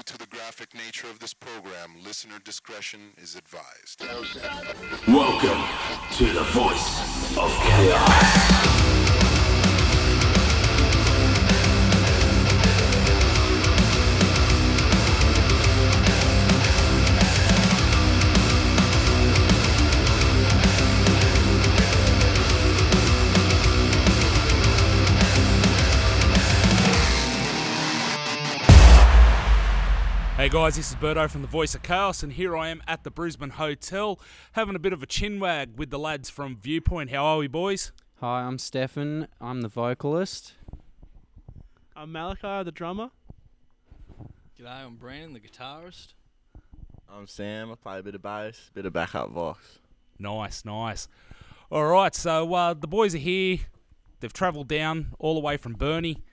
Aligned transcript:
Due 0.00 0.14
to 0.14 0.18
the 0.18 0.26
graphic 0.28 0.72
nature 0.74 1.08
of 1.08 1.18
this 1.18 1.34
program, 1.34 1.90
listener 2.02 2.38
discretion 2.42 3.12
is 3.22 3.36
advised. 3.36 4.02
Welcome 5.06 5.62
to 6.16 6.24
the 6.24 6.44
voice 6.54 7.36
of 7.36 7.50
chaos. 7.50 8.79
Hey 30.50 30.56
guys, 30.56 30.74
this 30.74 30.90
is 30.90 30.96
Birdo 30.96 31.30
from 31.30 31.42
the 31.42 31.46
Voice 31.46 31.76
of 31.76 31.84
Chaos, 31.84 32.24
and 32.24 32.32
here 32.32 32.56
I 32.56 32.70
am 32.70 32.82
at 32.88 33.04
the 33.04 33.10
Brisbane 33.12 33.50
Hotel 33.50 34.18
having 34.54 34.74
a 34.74 34.80
bit 34.80 34.92
of 34.92 35.00
a 35.00 35.06
chinwag 35.06 35.76
with 35.76 35.90
the 35.90 35.98
lads 35.98 36.28
from 36.28 36.56
Viewpoint. 36.56 37.10
How 37.10 37.24
are 37.24 37.38
we, 37.38 37.46
boys? 37.46 37.92
Hi, 38.18 38.40
I'm 38.40 38.58
Stefan. 38.58 39.28
I'm 39.40 39.60
the 39.60 39.68
vocalist. 39.68 40.54
I'm 41.94 42.10
Malachi, 42.10 42.64
the 42.64 42.72
drummer. 42.72 43.10
G'day, 44.58 44.84
I'm 44.84 44.96
Brandon, 44.96 45.34
the 45.34 45.38
guitarist. 45.38 46.14
I'm 47.08 47.28
Sam. 47.28 47.70
I 47.70 47.76
play 47.76 48.00
a 48.00 48.02
bit 48.02 48.16
of 48.16 48.22
bass, 48.22 48.70
a 48.70 48.74
bit 48.74 48.86
of 48.86 48.92
backup 48.92 49.30
vox. 49.30 49.78
Nice, 50.18 50.64
nice. 50.64 51.06
All 51.70 51.86
right, 51.86 52.12
so 52.12 52.52
uh, 52.52 52.74
the 52.74 52.88
boys 52.88 53.14
are 53.14 53.18
here. 53.18 53.58
They've 54.18 54.32
travelled 54.32 54.66
down 54.66 55.14
all 55.20 55.34
the 55.34 55.40
way 55.40 55.58
from 55.58 55.74
Burnie 55.74 56.24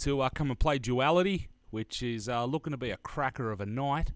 to 0.00 0.20
uh, 0.20 0.28
come 0.28 0.50
and 0.50 0.58
play 0.60 0.78
Duality, 0.78 1.48
which 1.72 2.02
is 2.02 2.28
uh, 2.28 2.44
looking 2.44 2.70
to 2.70 2.76
be 2.76 2.90
a 2.90 2.96
cracker 2.98 3.50
of 3.50 3.60
a 3.60 3.66
night. 3.66 4.12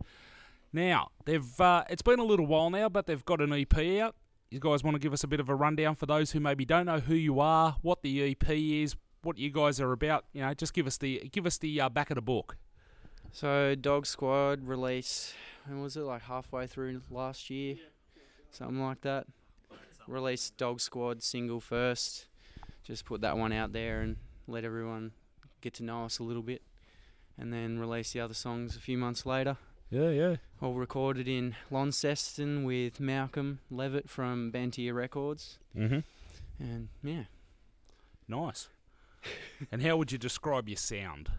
Now, 0.72 1.08
they've 1.24 1.60
uh, 1.60 1.84
it's 1.88 2.02
been 2.02 2.18
a 2.18 2.24
little 2.24 2.46
while 2.46 2.70
now, 2.70 2.88
but 2.88 3.06
they've 3.06 3.24
got 3.24 3.40
an 3.40 3.52
EP 3.52 3.76
out. 4.00 4.14
You 4.50 4.60
guys 4.60 4.84
want 4.84 4.94
to 4.94 5.00
give 5.00 5.12
us 5.12 5.24
a 5.24 5.26
bit 5.26 5.40
of 5.40 5.48
a 5.48 5.54
rundown 5.54 5.96
for 5.96 6.06
those 6.06 6.30
who 6.30 6.38
maybe 6.38 6.64
don't 6.64 6.86
know 6.86 7.00
who 7.00 7.14
you 7.14 7.40
are, 7.40 7.76
what 7.82 8.02
the 8.02 8.30
EP 8.30 8.48
is, 8.48 8.94
what 9.22 9.38
you 9.38 9.50
guys 9.50 9.80
are 9.80 9.90
about? 9.92 10.26
You 10.32 10.42
know, 10.42 10.54
just 10.54 10.74
give 10.74 10.86
us 10.86 10.98
the 10.98 11.28
give 11.32 11.46
us 11.46 11.58
the 11.58 11.80
uh, 11.80 11.88
back 11.88 12.10
of 12.10 12.14
the 12.14 12.22
book. 12.22 12.56
So, 13.32 13.74
Dog 13.74 14.06
Squad 14.06 14.66
release, 14.66 15.34
when 15.66 15.82
was 15.82 15.96
it? 15.96 16.02
Like 16.02 16.22
halfway 16.22 16.66
through 16.66 17.02
last 17.10 17.50
year? 17.50 17.76
Something 18.50 18.80
like 18.80 19.00
that. 19.00 19.26
Released 20.06 20.56
Dog 20.56 20.80
Squad 20.80 21.22
single 21.22 21.60
first. 21.60 22.26
Just 22.84 23.04
put 23.04 23.22
that 23.22 23.36
one 23.36 23.52
out 23.52 23.72
there 23.72 24.00
and 24.00 24.16
let 24.46 24.64
everyone 24.64 25.10
get 25.60 25.74
to 25.74 25.84
know 25.84 26.04
us 26.04 26.18
a 26.18 26.22
little 26.22 26.42
bit. 26.42 26.62
And 27.38 27.52
then 27.52 27.78
release 27.78 28.12
the 28.12 28.20
other 28.20 28.34
songs 28.34 28.76
a 28.76 28.80
few 28.80 28.96
months 28.96 29.26
later. 29.26 29.58
Yeah, 29.90 30.08
yeah. 30.10 30.36
All 30.60 30.74
recorded 30.74 31.28
in 31.28 31.54
Launceston 31.70 32.64
with 32.64 32.98
Malcolm 32.98 33.60
Levitt 33.70 34.08
from 34.08 34.50
Bantia 34.50 34.94
Records. 34.94 35.58
Mm-hmm. 35.76 35.98
And 36.58 36.88
yeah, 37.02 37.24
Nice. 38.28 38.68
and 39.72 39.82
how 39.82 39.96
would 39.96 40.12
you 40.12 40.18
describe 40.18 40.68
your 40.68 40.76
sound? 40.76 41.30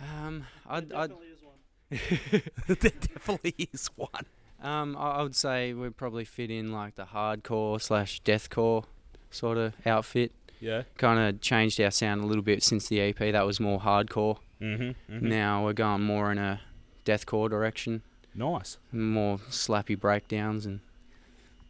um, 0.00 0.44
I'd, 0.68 0.92
I'd, 0.92 1.10
is 1.10 1.42
one. 1.42 2.42
there 2.66 2.76
definitely 2.76 3.54
is 3.72 3.88
one. 3.96 4.26
Um, 4.62 4.96
I, 4.98 5.12
I 5.12 5.22
would 5.22 5.36
say 5.36 5.72
we'd 5.72 5.96
probably 5.96 6.24
fit 6.24 6.50
in 6.50 6.72
like 6.72 6.96
the 6.96 7.04
hardcore 7.04 7.80
slash 7.80 8.20
deathcore 8.22 8.84
sort 9.30 9.56
of 9.58 9.74
outfit. 9.86 10.32
Yeah. 10.60 10.82
Kind 10.96 11.18
of 11.20 11.40
changed 11.40 11.80
our 11.80 11.90
sound 11.90 12.22
a 12.22 12.26
little 12.26 12.42
bit 12.42 12.62
since 12.62 12.88
the 12.88 13.00
EP. 13.00 13.18
That 13.18 13.46
was 13.46 13.60
more 13.60 13.80
hardcore. 13.80 14.38
Mm-hmm. 14.60 15.28
Now 15.28 15.64
we're 15.64 15.72
going 15.72 16.02
more 16.02 16.32
in 16.32 16.38
a 16.38 16.60
deathcore 17.04 17.48
direction, 17.50 18.02
Nice. 18.34 18.78
more 18.92 19.38
slappy 19.50 19.98
breakdowns 19.98 20.64
and 20.66 20.80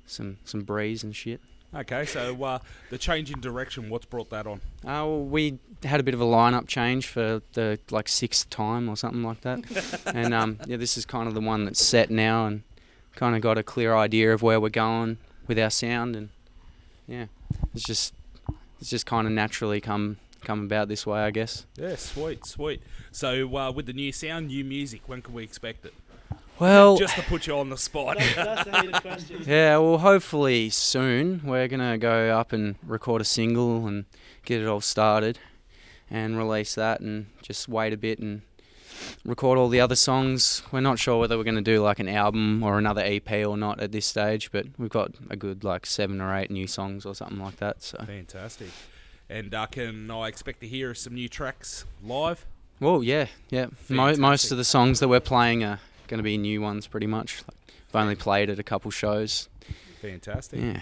some 0.06 0.38
some 0.44 0.62
breeze 0.62 1.02
and 1.02 1.14
shit. 1.14 1.40
Okay, 1.74 2.06
so 2.06 2.42
uh, 2.44 2.58
the 2.90 2.96
change 2.96 3.30
in 3.32 3.40
direction, 3.40 3.90
what's 3.90 4.06
brought 4.06 4.30
that 4.30 4.46
on? 4.46 4.60
Uh, 4.84 5.04
well, 5.04 5.24
we 5.24 5.58
had 5.84 5.98
a 6.00 6.02
bit 6.02 6.14
of 6.14 6.20
a 6.20 6.24
lineup 6.24 6.66
change 6.68 7.06
for 7.08 7.42
the 7.54 7.78
like 7.90 8.08
sixth 8.08 8.48
time 8.50 8.88
or 8.88 8.96
something 8.96 9.22
like 9.22 9.40
that, 9.42 10.02
and 10.14 10.32
um, 10.32 10.58
yeah, 10.66 10.76
this 10.76 10.96
is 10.96 11.04
kind 11.04 11.26
of 11.28 11.34
the 11.34 11.40
one 11.40 11.64
that's 11.64 11.84
set 11.84 12.08
now 12.10 12.46
and 12.46 12.62
kind 13.16 13.34
of 13.34 13.42
got 13.42 13.58
a 13.58 13.62
clear 13.62 13.94
idea 13.96 14.32
of 14.32 14.42
where 14.42 14.60
we're 14.60 14.68
going 14.70 15.18
with 15.48 15.58
our 15.58 15.70
sound, 15.70 16.14
and 16.16 16.28
yeah, 17.08 17.26
it's 17.74 17.82
just 17.84 18.14
it's 18.80 18.88
just 18.90 19.04
kind 19.04 19.26
of 19.26 19.32
naturally 19.32 19.80
come 19.80 20.18
come 20.46 20.62
about 20.64 20.88
this 20.88 21.04
way, 21.06 21.20
I 21.20 21.30
guess. 21.30 21.66
Yeah, 21.76 21.96
sweet, 21.96 22.46
sweet. 22.46 22.80
So 23.10 23.54
uh, 23.56 23.72
with 23.72 23.86
the 23.86 23.92
new 23.92 24.12
sound, 24.12 24.46
new 24.46 24.64
music, 24.64 25.02
when 25.06 25.20
can 25.20 25.34
we 25.34 25.42
expect 25.42 25.84
it? 25.84 25.94
Well, 26.58 26.96
Just 26.96 27.16
to 27.16 27.22
put 27.22 27.46
you 27.46 27.58
on 27.58 27.68
the 27.68 27.76
spot. 27.76 28.16
That's, 28.16 28.64
that's 29.02 29.24
the 29.24 29.44
yeah, 29.46 29.76
well, 29.76 29.98
hopefully 29.98 30.70
soon 30.70 31.42
we're 31.44 31.68
gonna 31.68 31.98
go 31.98 32.30
up 32.30 32.52
and 32.54 32.76
record 32.86 33.20
a 33.20 33.24
single 33.26 33.86
and 33.86 34.06
get 34.46 34.62
it 34.62 34.66
all 34.66 34.80
started, 34.80 35.38
and 36.10 36.38
release 36.38 36.74
that, 36.76 37.00
and 37.00 37.26
just 37.42 37.68
wait 37.68 37.92
a 37.92 37.98
bit 37.98 38.20
and 38.20 38.40
record 39.22 39.58
all 39.58 39.68
the 39.68 39.80
other 39.80 39.96
songs. 39.96 40.62
We're 40.72 40.80
not 40.80 40.98
sure 40.98 41.20
whether 41.20 41.36
we're 41.36 41.44
gonna 41.44 41.60
do 41.60 41.82
like 41.82 41.98
an 41.98 42.08
album 42.08 42.62
or 42.62 42.78
another 42.78 43.02
EP 43.04 43.30
or 43.46 43.58
not 43.58 43.78
at 43.80 43.92
this 43.92 44.06
stage, 44.06 44.50
but 44.50 44.66
we've 44.78 44.88
got 44.88 45.10
a 45.28 45.36
good 45.36 45.62
like 45.62 45.84
seven 45.84 46.22
or 46.22 46.34
eight 46.34 46.50
new 46.50 46.66
songs 46.66 47.04
or 47.04 47.14
something 47.14 47.38
like 47.38 47.56
that. 47.56 47.82
So, 47.82 47.98
Fantastic. 48.06 48.68
And 49.28 49.54
uh, 49.54 49.66
can 49.66 50.10
I 50.10 50.28
expect 50.28 50.60
to 50.60 50.68
hear 50.68 50.94
some 50.94 51.14
new 51.14 51.28
tracks 51.28 51.84
live? 52.02 52.46
well, 52.80 53.02
yeah, 53.02 53.26
yeah. 53.50 53.66
Mo- 53.88 54.16
most 54.16 54.52
of 54.52 54.58
the 54.58 54.64
songs 54.64 55.00
that 55.00 55.08
we're 55.08 55.18
playing 55.20 55.64
are 55.64 55.80
gonna 56.08 56.22
be 56.22 56.36
new 56.38 56.60
ones, 56.60 56.86
pretty 56.86 57.06
much. 57.06 57.42
Like, 57.48 57.56
I've 57.94 58.02
only 58.02 58.14
played 58.14 58.50
at 58.50 58.58
a 58.58 58.62
couple 58.62 58.90
shows. 58.90 59.48
Fantastic. 60.02 60.60
Yeah. 60.60 60.80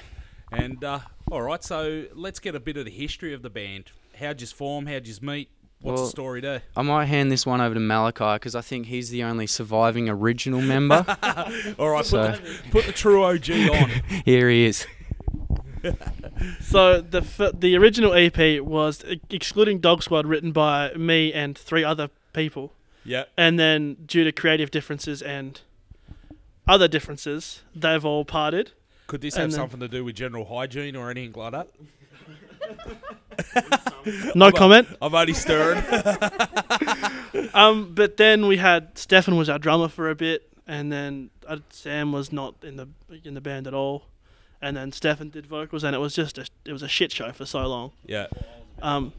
And 0.52 0.82
uh, 0.84 1.00
all 1.30 1.42
right, 1.42 1.62
so 1.64 2.04
let's 2.14 2.38
get 2.40 2.54
a 2.54 2.60
bit 2.60 2.76
of 2.76 2.84
the 2.84 2.90
history 2.90 3.32
of 3.32 3.42
the 3.42 3.50
band. 3.50 3.90
How'd 4.18 4.40
you 4.40 4.46
form? 4.48 4.86
How'd 4.86 5.06
you 5.06 5.14
meet? 5.22 5.48
What's 5.80 5.96
Well, 5.96 6.04
the 6.06 6.10
story 6.10 6.40
there? 6.40 6.62
I 6.76 6.82
might 6.82 7.06
hand 7.06 7.30
this 7.30 7.44
one 7.44 7.60
over 7.60 7.74
to 7.74 7.80
Malachi 7.80 8.36
because 8.36 8.54
I 8.54 8.60
think 8.62 8.86
he's 8.86 9.10
the 9.10 9.22
only 9.22 9.46
surviving 9.46 10.08
original 10.08 10.60
member. 10.62 11.04
All 11.78 11.90
right, 11.90 12.04
So- 12.04 12.32
put, 12.32 12.42
the, 12.44 12.70
put 12.70 12.84
the 12.86 12.92
true 12.92 13.22
OG 13.24 13.50
on. 13.50 13.90
Here 14.24 14.48
he 14.50 14.64
is. 14.66 14.86
So 16.60 17.00
the 17.00 17.18
f- 17.18 17.52
the 17.58 17.76
original 17.76 18.12
EP 18.14 18.60
was 18.60 19.04
excluding 19.30 19.78
Dog 19.78 20.02
Squad, 20.02 20.26
written 20.26 20.52
by 20.52 20.92
me 20.94 21.32
and 21.32 21.56
three 21.56 21.84
other 21.84 22.10
people, 22.32 22.72
yeah. 23.04 23.24
and 23.36 23.58
then 23.58 23.96
due 24.06 24.24
to 24.24 24.32
creative 24.32 24.70
differences 24.70 25.22
and 25.22 25.60
other 26.66 26.88
differences, 26.88 27.62
they've 27.74 28.04
all 28.04 28.24
parted. 28.24 28.72
Could 29.06 29.20
this 29.20 29.36
have 29.36 29.50
then- 29.50 29.58
something 29.58 29.80
to 29.80 29.88
do 29.88 30.04
with 30.04 30.16
general 30.16 30.46
hygiene 30.46 30.96
or 30.96 31.10
anything 31.10 31.32
like 31.34 31.52
that? 31.52 31.68
No 34.34 34.50
comment. 34.52 34.88
I'm 35.00 35.14
only 35.14 35.34
stirring. 35.34 35.82
Um, 37.52 37.94
but 37.94 38.16
then 38.16 38.46
we 38.46 38.56
had 38.56 38.96
Stefan 38.98 39.36
was 39.36 39.48
our 39.48 39.58
drummer 39.58 39.88
for 39.88 40.10
a 40.10 40.14
bit, 40.14 40.48
and 40.66 40.90
then 40.90 41.30
uh, 41.46 41.58
Sam 41.70 42.10
was 42.10 42.32
not 42.32 42.54
in 42.62 42.76
the 42.76 42.88
in 43.24 43.34
the 43.34 43.40
band 43.40 43.66
at 43.66 43.74
all, 43.74 44.04
and 44.64 44.76
then 44.76 44.90
Stefan 44.92 45.28
did 45.30 45.46
vocals, 45.46 45.84
and 45.84 45.94
it 45.94 45.98
was 45.98 46.14
just 46.14 46.38
a, 46.38 46.46
it 46.64 46.72
was 46.72 46.82
a 46.82 46.88
shit 46.88 47.12
show 47.12 47.30
for 47.32 47.46
so 47.46 47.66
long. 47.66 47.92
yeah. 48.06 48.26
Um, 48.82 49.12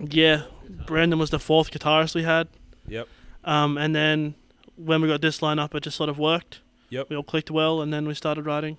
yeah, 0.00 0.42
Brandon 0.86 1.18
was 1.18 1.30
the 1.30 1.38
fourth 1.38 1.70
guitarist 1.70 2.14
we 2.14 2.22
had. 2.22 2.48
Yep. 2.88 3.06
Um, 3.44 3.78
and 3.78 3.94
then 3.94 4.34
when 4.76 5.00
we 5.02 5.08
got 5.08 5.20
this 5.20 5.40
lineup, 5.40 5.74
it 5.74 5.82
just 5.82 5.96
sort 5.96 6.08
of 6.08 6.18
worked. 6.18 6.60
Yep. 6.90 7.10
We 7.10 7.16
all 7.16 7.22
clicked 7.22 7.50
well, 7.50 7.80
and 7.82 7.92
then 7.92 8.06
we 8.06 8.14
started 8.14 8.46
writing 8.46 8.76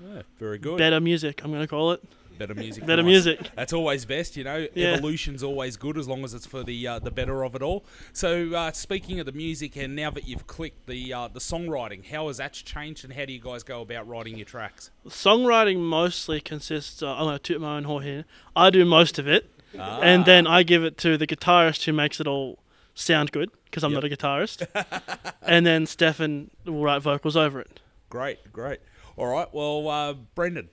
Yeah, 0.00 0.22
very 0.38 0.58
good. 0.58 0.78
better 0.78 1.00
music. 1.00 1.42
I'm 1.44 1.52
gonna 1.52 1.66
call 1.68 1.92
it 1.92 2.02
Better 2.38 2.54
music. 2.54 2.86
better 2.86 3.02
nice. 3.02 3.10
music. 3.10 3.50
That's 3.56 3.72
always 3.72 4.04
best, 4.04 4.36
you 4.36 4.44
know. 4.44 4.66
Yeah. 4.74 4.92
Evolution's 4.94 5.42
always 5.42 5.76
good 5.76 5.98
as 5.98 6.06
long 6.08 6.24
as 6.24 6.34
it's 6.34 6.46
for 6.46 6.62
the 6.62 6.86
uh, 6.86 6.98
the 7.00 7.10
better 7.10 7.42
of 7.44 7.54
it 7.54 7.62
all. 7.62 7.84
So, 8.12 8.54
uh, 8.54 8.72
speaking 8.72 9.18
of 9.20 9.26
the 9.26 9.32
music, 9.32 9.76
and 9.76 9.96
now 9.96 10.10
that 10.10 10.28
you've 10.28 10.46
clicked 10.46 10.86
the 10.86 11.12
uh, 11.12 11.28
the 11.28 11.40
songwriting, 11.40 12.06
how 12.06 12.28
has 12.28 12.36
that 12.36 12.52
changed, 12.52 13.04
and 13.04 13.12
how 13.12 13.24
do 13.24 13.32
you 13.32 13.40
guys 13.40 13.62
go 13.62 13.80
about 13.82 14.06
writing 14.08 14.36
your 14.36 14.46
tracks? 14.46 14.90
Songwriting 15.08 15.78
mostly 15.80 16.40
consists. 16.40 17.02
Of, 17.02 17.08
I'm 17.08 17.24
gonna 17.24 17.38
toot 17.38 17.60
my 17.60 17.76
own 17.76 17.84
horn 17.84 18.04
here. 18.04 18.24
I 18.54 18.70
do 18.70 18.84
most 18.84 19.18
of 19.18 19.26
it, 19.26 19.50
Ah. 19.78 20.00
and 20.00 20.24
then 20.24 20.46
I 20.46 20.62
give 20.62 20.84
it 20.84 20.96
to 20.98 21.16
the 21.18 21.26
guitarist 21.26 21.84
who 21.84 21.92
makes 21.92 22.20
it 22.20 22.26
all 22.26 22.58
sound 22.94 23.32
good 23.32 23.50
because 23.64 23.82
I'm 23.84 23.92
Yep. 23.92 24.02
not 24.02 24.12
a 24.12 24.16
guitarist. 24.16 25.34
and 25.42 25.66
then 25.66 25.86
Stefan 25.86 26.50
will 26.64 26.82
write 26.82 27.02
vocals 27.02 27.36
over 27.36 27.60
it. 27.60 27.80
Great, 28.10 28.52
great. 28.52 28.80
All 29.16 29.26
right. 29.26 29.48
Well, 29.52 29.88
uh, 29.88 30.12
Brendan, 30.34 30.68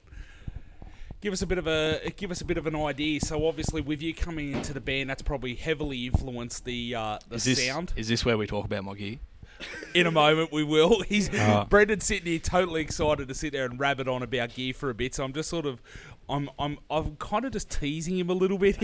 give 1.26 1.34
us 1.34 1.42
a 1.42 1.48
bit 1.48 1.58
of 1.58 1.66
a 1.66 2.12
give 2.18 2.30
us 2.30 2.42
a 2.42 2.46
bit 2.46 2.56
of 2.60 2.68
an 2.68 2.76
idea. 2.76 3.20
So, 3.20 3.48
obviously, 3.48 3.82
with 3.82 4.00
you 4.00 4.14
coming 4.14 4.52
into 4.52 4.74
the 4.74 4.80
band, 4.80 5.10
that's 5.10 5.24
probably 5.24 5.56
heavily 5.56 6.06
influenced 6.06 6.66
the 6.66 6.94
uh, 6.94 7.18
the 7.28 7.36
Is 7.38 7.46
this, 7.46 7.66
sound. 7.66 7.94
is 7.96 8.08
this 8.08 8.24
where 8.24 8.38
we 8.38 8.46
talk 8.46 8.64
about 8.64 8.84
my 8.84 8.94
gear? 8.94 9.18
In 9.96 10.06
a 10.06 10.12
moment, 10.12 10.52
we 10.52 10.64
will. 10.64 11.02
He's. 11.08 11.30
Brendan's 11.70 12.06
sitting 12.06 12.28
here, 12.28 12.38
totally 12.38 12.82
excited 12.82 13.28
to 13.28 13.34
sit 13.34 13.54
there 13.54 13.66
and 13.66 13.80
rabbit 13.80 14.08
on 14.08 14.22
about 14.22 14.54
gear 14.54 14.74
for 14.74 14.92
a 14.92 14.94
bit. 14.94 15.16
So 15.16 15.24
I'm 15.24 15.34
just 15.34 15.50
sort 15.50 15.66
of 15.66 15.82
I'm 16.30 16.48
I'm 16.60 16.78
I'm 16.92 17.16
kind 17.16 17.44
of 17.44 17.52
just 17.52 17.72
teasing 17.72 18.20
him 18.20 18.30
a 18.30 18.34
little 18.34 18.60
bit. 18.60 18.78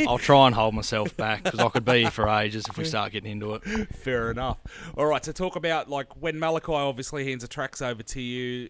I'll 0.06 0.18
try 0.18 0.46
and 0.46 0.54
hold 0.54 0.74
myself 0.74 1.16
back 1.16 1.42
because 1.42 1.58
I 1.58 1.68
could 1.70 1.84
be 1.84 2.02
here 2.02 2.10
for 2.12 2.28
ages 2.28 2.66
if 2.68 2.78
we 2.78 2.84
start 2.94 3.10
getting 3.10 3.32
into 3.32 3.54
it. 3.54 3.62
Fair 3.96 4.30
enough. 4.30 4.58
All 4.96 5.06
right, 5.06 5.24
so 5.24 5.32
talk 5.32 5.56
about 5.56 5.90
like 5.90 6.20
when 6.20 6.38
Malachi 6.38 6.72
obviously 6.72 7.24
hands 7.28 7.42
the 7.42 7.48
tracks 7.48 7.82
over 7.82 8.04
to 8.04 8.20
you. 8.20 8.68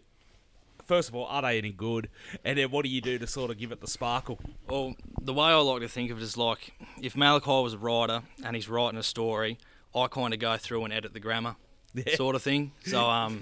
First 0.91 1.09
of 1.09 1.15
all, 1.15 1.27
are 1.27 1.41
they 1.43 1.57
any 1.59 1.71
good? 1.71 2.09
And 2.45 2.59
then 2.59 2.73
what 2.73 2.83
do 2.85 2.89
you 2.91 3.01
do 3.01 3.17
to 3.17 3.27
sort 3.29 3.53
of 3.53 3.59
give 3.59 3.71
it 3.71 3.81
the 3.81 3.87
sparkle? 3.87 4.41
Well, 4.69 4.97
the 5.23 5.33
way 5.33 5.47
I 5.47 5.55
like 5.55 5.83
to 5.83 5.89
think 5.89 6.11
of 6.11 6.19
it 6.19 6.23
is 6.25 6.37
like 6.37 6.73
if 7.01 7.17
Malachi 7.17 7.49
was 7.49 7.75
a 7.75 7.79
writer 7.79 8.23
and 8.45 8.57
he's 8.57 8.69
writing 8.69 8.99
a 8.99 9.05
story, 9.05 9.57
I 9.95 10.09
kind 10.09 10.35
of 10.35 10.41
go 10.41 10.57
through 10.57 10.83
and 10.83 10.93
edit 10.93 11.13
the 11.13 11.21
grammar, 11.21 11.55
sort 12.17 12.35
of 12.35 12.43
thing. 12.43 12.73
So, 12.87 13.09
um, 13.19 13.41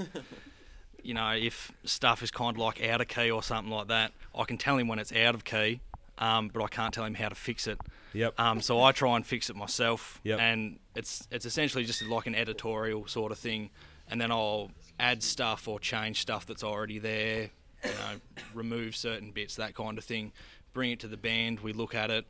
you 1.02 1.14
know, 1.14 1.30
if 1.30 1.72
stuff 1.84 2.22
is 2.22 2.30
kind 2.30 2.54
of 2.54 2.62
like 2.62 2.84
out 2.84 3.00
of 3.00 3.08
key 3.08 3.30
or 3.30 3.42
something 3.42 3.72
like 3.72 3.88
that, 3.88 4.12
I 4.38 4.44
can 4.44 4.58
tell 4.58 4.76
him 4.76 4.86
when 4.86 4.98
it's 4.98 5.14
out 5.14 5.34
of 5.34 5.42
key, 5.42 5.80
um, 6.18 6.50
but 6.52 6.62
I 6.62 6.68
can't 6.68 6.92
tell 6.92 7.06
him 7.06 7.14
how 7.14 7.30
to 7.30 7.34
fix 7.34 7.66
it. 7.66 7.80
Yep. 8.12 8.38
Um, 8.38 8.60
so 8.60 8.82
I 8.82 8.92
try 8.92 9.16
and 9.16 9.24
fix 9.26 9.48
it 9.48 9.56
myself, 9.56 10.20
Yep. 10.22 10.38
and 10.38 10.78
it's 10.94 11.26
it's 11.30 11.46
essentially 11.46 11.84
just 11.86 12.02
like 12.02 12.26
an 12.26 12.34
editorial 12.34 13.06
sort 13.06 13.32
of 13.32 13.38
thing, 13.38 13.70
and 14.06 14.20
then 14.20 14.30
I'll 14.30 14.70
add 14.98 15.22
stuff 15.22 15.68
or 15.68 15.78
change 15.78 16.20
stuff 16.20 16.46
that's 16.46 16.64
already 16.64 16.98
there, 16.98 17.50
you 17.84 17.90
know, 17.90 18.20
remove 18.54 18.96
certain 18.96 19.30
bits, 19.30 19.56
that 19.56 19.74
kind 19.74 19.98
of 19.98 20.04
thing. 20.04 20.32
Bring 20.72 20.92
it 20.92 21.00
to 21.00 21.08
the 21.08 21.16
band, 21.16 21.60
we 21.60 21.72
look 21.72 21.94
at 21.94 22.10
it, 22.10 22.26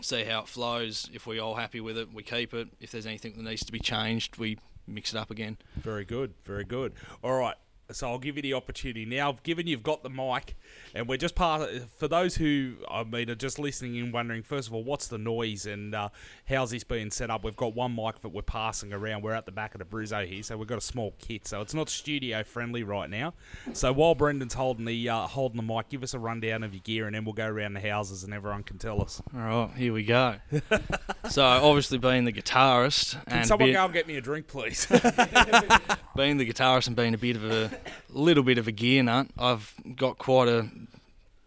see 0.00 0.24
how 0.24 0.40
it 0.40 0.48
flows. 0.48 1.08
If 1.12 1.26
we're 1.26 1.42
all 1.42 1.54
happy 1.54 1.80
with 1.80 1.98
it, 1.98 2.12
we 2.12 2.22
keep 2.22 2.54
it. 2.54 2.68
If 2.80 2.92
there's 2.92 3.06
anything 3.06 3.34
that 3.36 3.42
needs 3.42 3.64
to 3.64 3.72
be 3.72 3.80
changed, 3.80 4.38
we 4.38 4.58
mix 4.86 5.12
it 5.12 5.18
up 5.18 5.30
again. 5.30 5.58
Very 5.76 6.04
good, 6.04 6.34
very 6.44 6.64
good. 6.64 6.92
All 7.22 7.38
right, 7.38 7.56
so 7.90 8.08
I'll 8.10 8.18
give 8.18 8.36
you 8.36 8.42
the 8.42 8.54
opportunity 8.54 9.04
now. 9.04 9.36
Given 9.42 9.66
you've 9.66 9.82
got 9.82 10.02
the 10.02 10.10
mic, 10.10 10.56
and 10.94 11.08
we're 11.08 11.16
just 11.16 11.34
part 11.34 11.68
for 11.96 12.08
those 12.08 12.36
who 12.36 12.74
I 12.90 13.04
mean 13.04 13.30
are 13.30 13.34
just 13.34 13.58
listening 13.58 13.98
and 13.98 14.12
wondering. 14.12 14.42
First 14.42 14.68
of 14.68 14.74
all, 14.74 14.84
what's 14.84 15.08
the 15.08 15.18
noise 15.18 15.66
and 15.66 15.94
uh, 15.94 16.08
how's 16.48 16.70
this 16.70 16.84
being 16.84 17.10
set 17.10 17.30
up? 17.30 17.44
We've 17.44 17.56
got 17.56 17.74
one 17.74 17.94
mic 17.94 18.20
that 18.20 18.28
we're 18.28 18.42
passing 18.42 18.92
around. 18.92 19.22
We're 19.22 19.32
at 19.34 19.46
the 19.46 19.52
back 19.52 19.74
of 19.74 19.78
the 19.78 19.84
Brizzo 19.84 20.26
here, 20.26 20.42
so 20.42 20.56
we've 20.56 20.68
got 20.68 20.78
a 20.78 20.82
small 20.82 21.14
kit, 21.18 21.46
so 21.46 21.60
it's 21.60 21.74
not 21.74 21.88
studio 21.88 22.42
friendly 22.42 22.82
right 22.82 23.08
now. 23.08 23.34
So 23.72 23.92
while 23.92 24.14
Brendan's 24.14 24.54
holding 24.54 24.84
the 24.84 25.08
uh, 25.08 25.26
holding 25.26 25.56
the 25.56 25.74
mic, 25.74 25.88
give 25.88 26.02
us 26.02 26.14
a 26.14 26.18
rundown 26.18 26.62
of 26.62 26.74
your 26.74 26.82
gear, 26.82 27.06
and 27.06 27.14
then 27.14 27.24
we'll 27.24 27.34
go 27.34 27.46
around 27.46 27.74
the 27.74 27.80
houses 27.80 28.24
and 28.24 28.34
everyone 28.34 28.62
can 28.62 28.78
tell 28.78 29.00
us. 29.00 29.22
All 29.34 29.40
right, 29.40 29.70
here 29.76 29.92
we 29.92 30.04
go. 30.04 30.36
so 31.30 31.42
obviously 31.44 31.98
being 31.98 32.24
the 32.24 32.32
guitarist 32.32 33.12
Can 33.26 33.38
and 33.38 33.46
someone 33.46 33.68
bit- 33.68 33.74
go 33.74 33.84
and 33.84 33.92
get 33.94 34.06
me 34.06 34.16
a 34.16 34.20
drink, 34.20 34.46
please? 34.46 34.86
being 36.16 36.36
the 36.36 36.46
guitarist 36.46 36.86
and 36.86 36.96
being 36.96 37.14
a 37.14 37.18
bit 37.18 37.36
of 37.36 37.44
a 37.44 37.77
little 38.10 38.42
bit 38.42 38.58
of 38.58 38.68
a 38.68 38.72
gear 38.72 39.02
nut, 39.02 39.28
I've 39.38 39.74
got 39.96 40.18
quite 40.18 40.48
a 40.48 40.68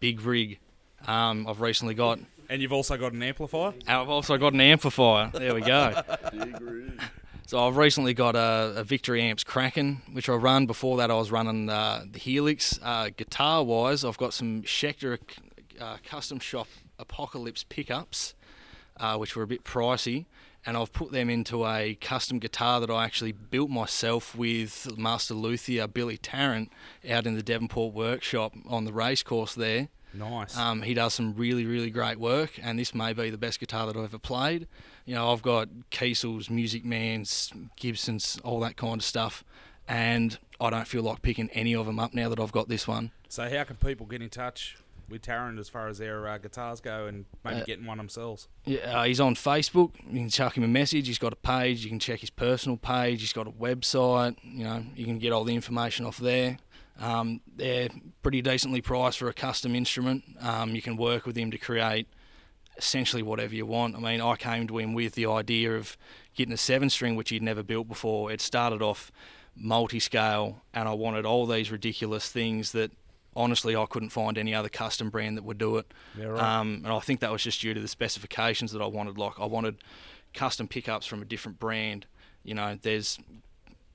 big 0.00 0.20
rig. 0.22 0.58
Um, 1.06 1.46
I've 1.46 1.60
recently 1.60 1.94
got. 1.94 2.18
and 2.48 2.62
you've 2.62 2.72
also 2.72 2.96
got 2.96 3.12
an 3.12 3.22
amplifier. 3.22 3.74
I've 3.86 4.08
also 4.08 4.36
got 4.36 4.52
an 4.52 4.60
amplifier. 4.60 5.30
There 5.32 5.54
we 5.54 5.60
go. 5.62 6.00
So 7.52 7.68
I've 7.68 7.76
recently 7.76 8.14
got 8.14 8.34
a, 8.34 8.72
a 8.76 8.84
Victory 8.84 9.20
Amps 9.20 9.44
Kraken, 9.44 10.00
which 10.12 10.30
I 10.30 10.32
run. 10.32 10.64
Before 10.64 10.96
that, 10.96 11.10
I 11.10 11.14
was 11.14 11.30
running 11.30 11.68
uh, 11.68 12.04
the 12.10 12.18
Helix. 12.18 12.78
Uh, 12.82 13.10
guitar 13.14 13.62
wise, 13.62 14.06
I've 14.06 14.16
got 14.16 14.32
some 14.32 14.62
Schecter 14.62 15.18
uh, 15.78 15.98
custom 16.02 16.38
shop 16.38 16.66
Apocalypse 16.98 17.64
pickups, 17.68 18.34
uh, 18.98 19.18
which 19.18 19.36
were 19.36 19.42
a 19.42 19.46
bit 19.46 19.64
pricey, 19.64 20.24
and 20.64 20.76
I've 20.76 20.92
put 20.92 21.12
them 21.12 21.28
into 21.28 21.66
a 21.66 21.94
custom 22.00 22.38
guitar 22.38 22.80
that 22.80 22.90
I 22.90 23.04
actually 23.04 23.32
built 23.32 23.70
myself 23.70 24.34
with 24.36 24.96
Master 24.96 25.34
Luthier 25.34 25.86
Billy 25.88 26.16
Tarrant 26.16 26.70
out 27.08 27.26
in 27.26 27.34
the 27.34 27.42
Devonport 27.42 27.94
workshop 27.94 28.54
on 28.68 28.84
the 28.84 28.92
race 28.92 29.22
course 29.22 29.54
there. 29.54 29.88
Nice. 30.14 30.56
Um, 30.56 30.82
he 30.82 30.94
does 30.94 31.14
some 31.14 31.34
really, 31.34 31.64
really 31.64 31.90
great 31.90 32.18
work, 32.18 32.58
and 32.62 32.78
this 32.78 32.94
may 32.94 33.12
be 33.12 33.30
the 33.30 33.38
best 33.38 33.60
guitar 33.60 33.86
that 33.86 33.96
I've 33.96 34.04
ever 34.04 34.18
played. 34.18 34.68
You 35.06 35.14
know, 35.14 35.32
I've 35.32 35.42
got 35.42 35.68
Kiesels, 35.90 36.50
Music 36.50 36.84
Mans, 36.84 37.50
Gibsons, 37.76 38.38
all 38.44 38.60
that 38.60 38.76
kind 38.76 38.96
of 38.96 39.04
stuff, 39.04 39.42
and 39.88 40.38
I 40.60 40.70
don't 40.70 40.86
feel 40.86 41.02
like 41.02 41.22
picking 41.22 41.48
any 41.50 41.74
of 41.74 41.86
them 41.86 41.98
up 41.98 42.14
now 42.14 42.28
that 42.28 42.38
I've 42.38 42.52
got 42.52 42.68
this 42.68 42.86
one. 42.86 43.10
So 43.28 43.48
how 43.48 43.64
can 43.64 43.76
people 43.76 44.04
get 44.04 44.20
in 44.20 44.28
touch 44.28 44.76
with 45.12 45.22
Tarrant 45.22 45.58
as 45.60 45.68
far 45.68 45.86
as 45.86 45.98
their 45.98 46.26
uh, 46.26 46.38
guitars 46.38 46.80
go 46.80 47.06
and 47.06 47.26
maybe 47.44 47.60
Uh, 47.60 47.64
getting 47.64 47.86
one 47.86 47.98
themselves? 47.98 48.48
Yeah, 48.64 48.78
uh, 49.00 49.04
he's 49.04 49.20
on 49.20 49.36
Facebook. 49.36 49.92
You 50.10 50.18
can 50.20 50.28
chuck 50.30 50.56
him 50.56 50.64
a 50.64 50.68
message. 50.68 51.06
He's 51.06 51.18
got 51.18 51.32
a 51.32 51.36
page. 51.36 51.84
You 51.84 51.90
can 51.90 52.00
check 52.00 52.20
his 52.20 52.30
personal 52.30 52.76
page. 52.76 53.20
He's 53.20 53.32
got 53.32 53.46
a 53.46 53.52
website. 53.52 54.36
You 54.42 54.64
know, 54.64 54.84
you 54.96 55.04
can 55.04 55.18
get 55.18 55.32
all 55.32 55.44
the 55.44 55.54
information 55.54 56.04
off 56.06 56.18
there. 56.18 56.58
Um, 56.98 57.40
they're 57.56 57.88
pretty 58.22 58.42
decently 58.42 58.80
priced 58.80 59.18
for 59.18 59.28
a 59.28 59.32
custom 59.32 59.74
instrument. 59.74 60.24
Um, 60.40 60.74
you 60.74 60.82
can 60.82 60.96
work 60.96 61.26
with 61.26 61.36
him 61.36 61.50
to 61.52 61.58
create 61.58 62.06
essentially 62.76 63.22
whatever 63.22 63.54
you 63.54 63.66
want. 63.66 63.94
I 63.96 63.98
mean, 64.00 64.20
I 64.20 64.36
came 64.36 64.66
to 64.68 64.78
him 64.78 64.94
with 64.94 65.14
the 65.14 65.26
idea 65.26 65.76
of 65.76 65.96
getting 66.34 66.52
a 66.54 66.58
seven 66.58 66.90
string, 66.90 67.16
which 67.16 67.30
he'd 67.30 67.42
never 67.42 67.62
built 67.62 67.88
before. 67.88 68.32
It 68.32 68.40
started 68.40 68.82
off 68.82 69.12
multi 69.54 70.00
scale, 70.00 70.62
and 70.72 70.88
I 70.88 70.92
wanted 70.92 71.26
all 71.26 71.46
these 71.46 71.70
ridiculous 71.70 72.30
things 72.30 72.72
that 72.72 72.90
honestly 73.34 73.74
I 73.76 73.86
couldn't 73.86 74.10
find 74.10 74.36
any 74.38 74.54
other 74.54 74.68
custom 74.68 75.10
brand 75.10 75.36
that 75.36 75.44
would 75.44 75.58
do 75.58 75.76
it. 75.78 75.92
Yeah, 76.18 76.26
right. 76.26 76.58
Um, 76.60 76.82
and 76.84 76.88
I 76.92 76.98
think 77.00 77.20
that 77.20 77.32
was 77.32 77.42
just 77.42 77.60
due 77.60 77.74
to 77.74 77.80
the 77.80 77.88
specifications 77.88 78.72
that 78.72 78.82
I 78.82 78.86
wanted. 78.86 79.18
Like, 79.18 79.38
I 79.40 79.46
wanted 79.46 79.76
custom 80.34 80.68
pickups 80.68 81.06
from 81.06 81.22
a 81.22 81.24
different 81.24 81.58
brand. 81.58 82.06
You 82.44 82.54
know, 82.54 82.78
there's 82.82 83.18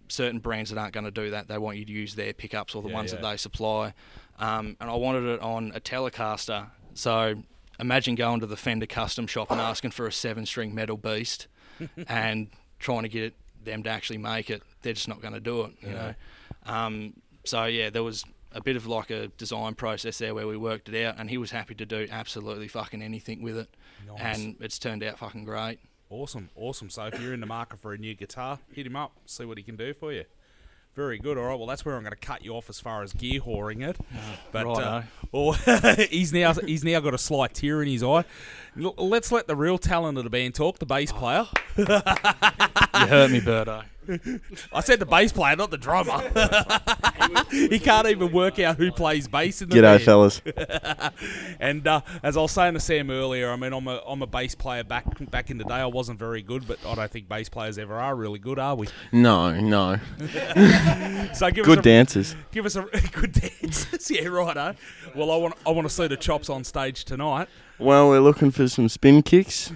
certain 0.10 0.40
brands 0.40 0.70
that 0.72 0.80
aren't 0.80 0.94
going 0.94 1.04
to 1.06 1.12
do 1.12 1.32
that. 1.32 1.48
They 1.48 1.58
want 1.58 1.78
you 1.78 1.86
to 1.86 1.92
use 1.92 2.16
their 2.16 2.34
pickups 2.34 2.76
or 2.76 2.82
the 2.82 2.90
Yeah, 2.90 2.96
ones 2.96 3.12
yeah. 3.14 3.20
that 3.22 3.30
they 3.32 3.38
supply. 3.38 3.94
Um, 4.40 4.78
and 4.80 4.90
I 4.90 4.96
wanted 4.96 5.24
it 5.26 5.42
on 5.42 5.72
a 5.76 5.80
Telecaster. 5.82 6.68
So 6.94 7.36
imagine 7.80 8.16
going 8.16 8.40
to 8.40 8.46
the 8.46 8.56
Fender 8.58 8.86
custom 8.86 9.28
shop 9.28 9.52
and 9.52 9.60
asking 9.60 9.92
for 9.92 10.08
a 10.08 10.12
seven 10.12 10.46
string 10.46 10.74
metal 10.74 10.98
beast 10.98 11.48
and 12.08 12.48
trying 12.80 13.04
to 13.04 13.10
get 13.10 13.24
it, 13.24 13.34
them 13.64 13.84
to 13.84 13.90
actually 13.90 14.18
make 14.20 14.50
it. 14.50 14.64
They're 14.82 14.94
just 14.94 15.08
not 15.10 15.22
going 15.22 15.34
to 15.34 15.40
do 15.40 15.64
it, 15.64 15.72
you 15.82 15.90
know. 15.90 16.14
Um, 16.66 17.14
so 17.44 17.66
yeah, 17.66 17.90
there 17.90 18.04
was 18.04 18.24
a 18.52 18.62
bit 18.62 18.76
of 18.76 18.88
like 18.88 19.10
a 19.10 19.28
design 19.38 19.74
process 19.76 20.18
there 20.18 20.34
where 20.34 20.48
we 20.48 20.58
worked 20.58 20.90
it 20.90 21.06
out, 21.06 21.16
and 21.20 21.30
he 21.30 21.38
was 21.38 21.52
happy 21.52 21.76
to 21.76 21.86
do 21.86 22.08
absolutely 22.12 22.68
fucking 22.68 23.02
anything 23.02 23.42
with 23.42 23.58
it, 23.58 23.70
Nice. 24.08 24.38
and 24.40 24.56
it's 24.62 24.80
turned 24.80 25.04
out 25.04 25.20
fucking 25.20 25.44
great. 25.46 25.80
Awesome, 26.10 26.50
awesome. 26.56 26.90
So 26.90 27.06
if 27.08 27.22
you're 27.22 27.34
in 27.34 27.42
the 27.42 27.46
market 27.46 27.80
for 27.80 27.94
a 27.94 27.98
new 27.98 28.16
guitar, 28.16 28.60
hit 28.72 28.86
him 28.88 28.96
up, 28.96 29.12
see 29.26 29.44
what 29.46 29.58
he 29.58 29.64
can 29.64 29.76
do 29.76 29.94
for 29.94 30.14
you. 30.14 30.24
Very 30.96 31.20
good. 31.20 31.38
All 31.38 31.44
right. 31.44 31.58
Well, 31.60 31.68
that's 31.68 31.86
where 31.86 31.96
I'm 31.96 32.02
going 32.02 32.10
to 32.14 32.18
cut 32.18 32.44
you 32.44 32.54
off 32.54 32.72
as 32.72 32.80
far 32.80 33.04
as 33.04 33.14
gear 33.14 33.40
whoring 33.40 33.88
it. 33.88 33.98
But 34.52 34.66
uh, 34.66 35.02
well, 35.32 35.52
he's 36.10 36.34
now 36.34 36.54
he's 36.54 36.84
now 36.84 37.00
got 37.02 37.14
a 37.14 37.20
slight 37.20 37.54
tear 37.54 37.84
in 37.84 37.88
his 37.88 38.02
eye. 38.02 38.24
L- 38.82 38.96
let's 38.98 39.32
let 39.32 39.46
the 39.46 39.56
real 39.56 39.78
talent 39.78 40.18
of 40.18 40.24
the 40.24 40.32
band 40.32 40.56
talk. 40.56 40.80
The 40.80 40.88
bass 40.88 41.12
player. 41.12 41.46
You 41.78 41.86
hurt 43.06 43.30
me, 43.32 43.40
Birdo. 43.42 43.84
I 44.74 44.80
said 44.82 45.00
the 45.00 45.06
bass 45.06 45.32
player, 45.32 45.56
not 45.56 45.72
the 45.72 45.78
drummer. 45.78 46.20
he 47.52 47.80
can't 47.80 48.08
even 48.08 48.32
work 48.32 48.60
out 48.60 48.78
who 48.78 48.92
plays 48.92 49.28
bass 49.28 49.62
in 49.62 49.70
the 49.70 49.76
G'day, 49.78 49.82
band. 49.82 50.04
fellas. 50.04 50.42
And 51.60 51.88
uh, 51.88 52.02
as 52.24 52.38
I 52.38 52.42
was 52.42 52.52
saying 52.52 52.76
to 52.76 52.80
Sam 52.80 53.10
earlier, 53.10 53.50
I 53.52 53.56
mean, 53.56 53.74
I'm 53.74 53.88
a 53.88 54.02
I'm 54.08 54.22
a 54.22 54.28
bass 54.28 54.54
player 54.56 54.84
back 54.84 55.06
back 55.32 55.50
in 55.50 55.58
the 55.58 55.64
day. 55.64 55.76
I 55.76 55.86
wasn't 55.88 56.20
very 56.20 56.42
good, 56.42 56.68
but 56.68 56.78
I 56.86 56.96
don't 56.96 57.12
think 57.12 57.28
bass 57.28 57.50
players 57.50 57.78
ever 57.78 57.96
are 57.96 58.16
really 58.16 58.40
good, 58.40 58.60
are 58.60 58.76
we? 58.76 58.88
No, 59.12 59.60
no. 59.60 59.98
So 61.34 61.50
give 61.52 61.66
Good 61.66 61.80
us 61.80 61.86
a, 61.86 61.90
dancers. 61.90 62.36
Give 62.52 62.66
us 62.66 62.76
a 62.76 62.84
good 63.12 63.32
dance. 63.34 64.10
yeah, 64.10 64.28
right. 64.28 64.76
Well, 65.16 65.32
I 65.32 65.36
want 65.38 65.56
I 65.66 65.72
want 65.72 65.88
to 65.88 65.94
see 65.94 66.08
the 66.08 66.18
chops 66.18 66.50
on 66.50 66.64
stage 66.64 67.06
tonight. 67.06 67.48
Well, 67.80 68.10
we're 68.10 68.20
looking 68.22 68.52
for 68.52 68.68
some 68.68 68.90
spin 68.90 69.22
kicks, 69.24 69.72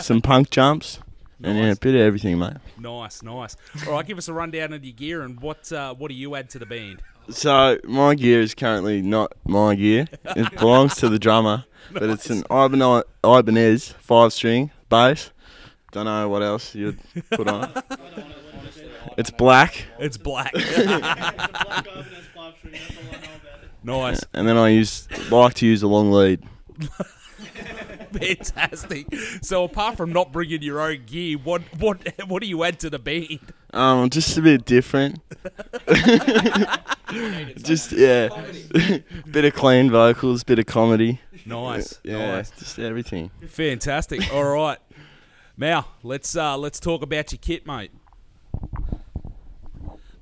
some 0.00 0.20
punk 0.20 0.50
jumps, 0.50 0.98
and 1.42 1.58
yeah, 1.58 1.72
a 1.72 1.76
bit 1.76 1.94
of 1.94 2.00
everything, 2.00 2.38
mate. 2.38 2.54
Nice, 2.78 3.22
nice. 3.22 3.56
All 3.86 3.92
right, 3.92 4.06
give 4.06 4.18
us 4.18 4.28
a 4.28 4.32
rundown 4.32 4.72
of 4.72 4.84
your 4.84 4.94
gear 4.94 5.22
and 5.22 5.40
what 5.40 5.70
uh, 5.72 5.94
what 5.94 6.08
do 6.08 6.14
you 6.14 6.34
add 6.34 6.50
to 6.50 6.58
the 6.58 6.66
band? 6.66 7.02
So 7.28 7.78
my 7.84 8.14
gear 8.14 8.40
is 8.40 8.54
currently 8.54 9.02
not 9.02 9.32
my 9.44 9.74
gear. 9.74 10.06
It 10.36 10.56
belongs 10.58 10.94
to 10.96 11.08
the 11.08 11.18
drummer, 11.18 11.64
but 11.92 12.04
it's 12.04 12.30
an 12.30 12.44
Ibanez, 12.50 13.02
Ibanez 13.24 13.88
five 13.98 14.32
string 14.32 14.70
bass. 14.88 15.30
Don't 15.92 16.04
know 16.04 16.28
what 16.28 16.42
else 16.42 16.74
you'd 16.74 16.98
put 17.30 17.48
on. 17.48 17.72
It's 19.18 19.30
black, 19.30 19.86
It's 19.98 20.18
black. 20.18 20.52
Black 20.52 20.66
Ibanez 20.66 22.26
five 22.34 22.54
string. 22.58 22.74
That's 22.74 22.96
all 22.98 23.04
I 23.08 23.12
know 23.12 23.32
about 23.40 23.64
it. 23.64 23.70
nice, 23.82 24.24
and 24.34 24.46
then 24.46 24.58
I 24.58 24.68
use 24.68 25.08
like 25.30 25.54
to 25.54 25.66
use 25.66 25.82
a 25.82 25.88
long 25.88 26.10
lead. 26.12 26.42
fantastic. 28.12 29.06
So 29.42 29.64
apart 29.64 29.96
from 29.96 30.12
not 30.12 30.32
bringing 30.32 30.62
your 30.62 30.80
own 30.80 31.04
gear, 31.06 31.38
what 31.38 31.62
what 31.78 31.98
what 32.26 32.42
do 32.42 32.48
you 32.48 32.62
add 32.64 32.78
to 32.80 32.90
the 32.90 32.98
band? 32.98 33.40
Um, 33.72 34.08
just 34.10 34.36
a 34.38 34.42
bit 34.42 34.64
different. 34.64 35.20
just 37.62 37.92
yeah, 37.92 38.28
bit 39.30 39.44
of 39.44 39.54
clean 39.54 39.90
vocals, 39.90 40.44
bit 40.44 40.58
of 40.58 40.66
comedy. 40.66 41.20
Nice, 41.44 42.00
Yeah, 42.02 42.36
nice, 42.36 42.50
just 42.50 42.78
everything. 42.78 43.30
fantastic. 43.48 44.32
All 44.32 44.44
right, 44.44 44.78
now 45.56 45.86
let's 46.02 46.36
uh, 46.36 46.56
let's 46.56 46.80
talk 46.80 47.02
about 47.02 47.32
your 47.32 47.38
kit, 47.38 47.66
mate. 47.66 47.90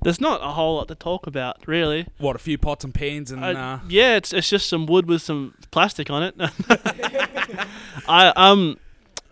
There's 0.05 0.21
not 0.21 0.39
a 0.43 0.49
whole 0.49 0.75
lot 0.75 0.87
to 0.89 0.93
talk 0.93 1.25
about, 1.25 1.67
really. 1.67 2.05
What 2.19 2.35
a 2.35 2.39
few 2.39 2.59
pots 2.59 2.83
and 2.83 2.93
pans 2.93 3.31
and 3.31 3.43
Uh, 3.43 3.47
uh, 3.47 3.79
yeah, 3.89 4.17
it's 4.17 4.33
it's 4.33 4.47
just 4.47 4.69
some 4.69 4.85
wood 4.85 5.07
with 5.07 5.23
some 5.23 5.55
plastic 5.71 6.11
on 6.11 6.21
it. 6.21 6.35
I 8.07 8.31
um, 8.35 8.77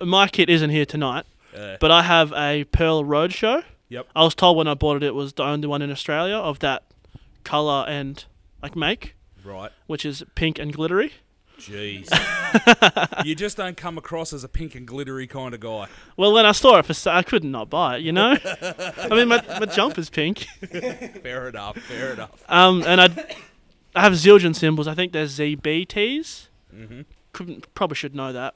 my 0.02 0.28
kit 0.28 0.50
isn't 0.50 0.72
here 0.72 0.88
tonight, 0.88 1.26
uh, 1.56 1.78
but 1.80 1.92
I 1.92 2.02
have 2.02 2.34
a 2.34 2.64
Pearl 2.64 3.04
Roadshow. 3.04 3.64
Yep. 3.90 4.08
I 4.16 4.24
was 4.24 4.34
told 4.34 4.58
when 4.58 4.68
I 4.68 4.74
bought 4.74 4.96
it, 4.96 5.04
it 5.04 5.14
was 5.14 5.34
the 5.34 5.44
only 5.44 5.68
one 5.68 5.84
in 5.84 5.92
Australia 5.92 6.38
of 6.38 6.58
that 6.60 6.82
color 7.44 7.86
and 7.88 8.26
like 8.64 8.76
make, 8.76 9.14
right. 9.46 9.70
which 9.86 10.04
is 10.04 10.24
pink 10.34 10.58
and 10.58 10.74
glittery. 10.74 11.14
Jeez. 11.70 12.10
you 13.26 13.36
just 13.36 13.58
don't 13.58 13.78
come 13.78 13.98
across 13.98 14.34
as 14.34 14.44
a 14.44 14.50
pink 14.50 14.76
and 14.76 14.86
glittery 14.86 15.28
kind 15.28 15.54
of 15.54 15.60
guy. 15.60 15.88
Well, 16.18 16.34
when 16.34 16.46
I 16.46 16.52
saw 16.52 16.78
it 16.78 16.86
for 16.86 16.94
sale, 16.94 17.14
I 17.14 17.24
couldn't 17.24 17.52
not 17.52 17.70
buy 17.70 17.98
it. 17.98 18.04
You 18.04 18.12
know, 18.12 18.36
I 18.62 19.10
mean, 19.10 19.28
my 19.28 19.44
my 19.60 19.66
jumper's 19.66 20.10
pink. 20.10 20.40
Fair 21.24 21.48
enough. 21.48 21.78
Fair 21.78 22.14
enough. 22.14 22.44
Um, 22.50 22.84
and 22.86 23.02
I, 23.02 23.36
I 23.96 24.02
have 24.02 24.14
Zildjian 24.14 24.56
cymbals. 24.56 24.88
I 24.88 24.96
think 24.96 25.14
they're 25.14 25.26
ZBTs. 25.26 26.48
Mm-hmm. 26.76 27.02
Couldn't 27.32 27.74
probably 27.74 27.96
should 27.96 28.16
know 28.16 28.34
that. 28.34 28.56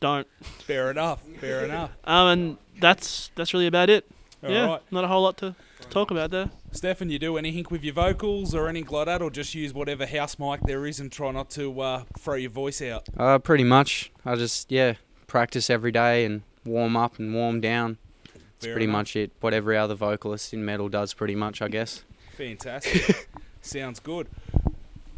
Don't. 0.00 0.26
Fair 0.42 0.90
enough. 0.90 1.22
Fair 1.40 1.64
enough. 1.64 1.90
Um, 2.04 2.28
and 2.28 2.58
that's 2.80 3.30
that's 3.36 3.54
really 3.54 3.66
about 3.66 3.90
it. 3.90 4.06
All 4.42 4.50
yeah, 4.50 4.66
right. 4.66 4.82
not 4.90 5.04
a 5.04 5.08
whole 5.08 5.22
lot 5.22 5.38
to, 5.38 5.54
to 5.84 5.90
talk 5.90 6.10
about 6.10 6.30
there. 6.30 6.50
Stefan, 6.72 7.10
you 7.10 7.18
do 7.18 7.36
anything 7.36 7.66
with 7.70 7.84
your 7.84 7.94
vocals 7.94 8.54
or 8.54 8.68
anything 8.68 8.90
like 8.90 9.06
that, 9.06 9.22
or 9.22 9.30
just 9.30 9.54
use 9.54 9.72
whatever 9.72 10.06
house 10.06 10.38
mic 10.38 10.60
there 10.62 10.86
is 10.86 11.00
and 11.00 11.10
try 11.12 11.30
not 11.30 11.50
to 11.50 11.80
uh, 11.80 12.04
throw 12.18 12.34
your 12.34 12.50
voice 12.50 12.82
out? 12.82 13.08
Uh, 13.16 13.38
pretty 13.38 13.64
much. 13.64 14.10
I 14.24 14.34
just 14.36 14.70
yeah 14.70 14.94
practice 15.26 15.70
every 15.70 15.92
day 15.92 16.24
and 16.24 16.42
warm 16.64 16.96
up 16.96 17.18
and 17.18 17.34
warm 17.34 17.60
down. 17.60 17.98
That's 18.32 18.66
Fair 18.66 18.74
pretty 18.74 18.84
enough. 18.84 18.92
much 18.92 19.16
it. 19.16 19.32
What 19.40 19.54
every 19.54 19.76
other 19.76 19.94
vocalist 19.94 20.52
in 20.52 20.64
metal 20.64 20.88
does, 20.88 21.14
pretty 21.14 21.34
much, 21.34 21.60
I 21.62 21.68
guess. 21.68 22.04
Fantastic. 22.36 23.28
Sounds 23.62 24.00
good. 24.00 24.28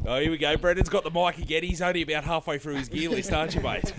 Oh, 0.06 0.20
here 0.20 0.30
we 0.30 0.38
go. 0.38 0.56
Brendan's 0.56 0.88
got 0.88 1.02
the 1.02 1.11
mic 1.11 1.38
again. 1.38 1.64
He's 1.64 1.82
only 1.82 2.02
about 2.02 2.23
halfway 2.25 2.58
through 2.58 2.76
his 2.76 2.88
gear 2.88 3.11
list, 3.11 3.32
aren't 3.32 3.54
you, 3.56 3.61
mate? 3.61 3.92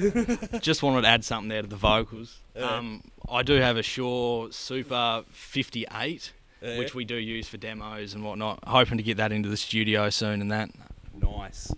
Just 0.62 0.82
wanted 0.82 1.02
to 1.02 1.08
add 1.08 1.26
something 1.26 1.50
there 1.50 1.62
to 1.64 1.68
the 1.68 1.76
vocals. 1.76 2.40
Yeah. 2.56 2.78
Um, 2.78 3.04
I 3.30 3.44
do 3.44 3.56
have 3.56 3.76
a 3.76 3.84
Shure 3.84 4.50
Super 4.52 5.24
58, 5.32 6.32
Yeah. 6.62 6.78
which 6.80 6.96
we 6.96 7.06
do 7.06 7.16
use 7.16 7.48
for 7.48 7.58
demos 7.58 8.14
and 8.14 8.24
whatnot. 8.24 8.60
Hoping 8.66 8.98
to 8.98 9.04
get 9.04 9.18
that 9.18 9.32
into 9.32 9.48
the 9.50 9.58
studio 9.58 10.10
soon 10.10 10.42
and 10.42 10.52
that. 10.52 10.70
Nice. 11.14 11.72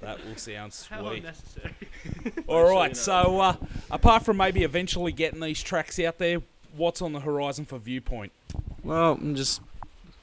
That 0.00 0.24
will 0.24 0.36
sound 0.36 0.72
sweet. 0.74 1.18
unnecessary. 1.18 1.74
All 2.46 2.68
right. 2.70 2.96
So, 2.96 3.40
uh, 3.40 3.56
apart 3.90 4.24
from 4.24 4.36
maybe 4.36 4.62
eventually 4.64 5.12
getting 5.12 5.40
these 5.40 5.62
tracks 5.62 5.98
out 5.98 6.18
there, 6.18 6.42
what's 6.76 7.00
on 7.02 7.12
the 7.12 7.20
horizon 7.20 7.64
for 7.64 7.78
Viewpoint? 7.78 8.32
Well, 8.84 9.12
and 9.14 9.36
just 9.36 9.60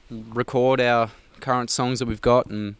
record 0.10 0.80
our 0.80 1.10
current 1.42 1.70
songs 1.70 2.00
that 2.00 2.08
we've 2.08 2.22
got 2.22 2.46
and 2.48 2.76